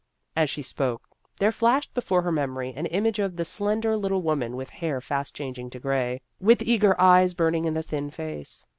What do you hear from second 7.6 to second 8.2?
in the thin